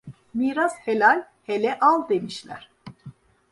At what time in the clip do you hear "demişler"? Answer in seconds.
2.09-2.69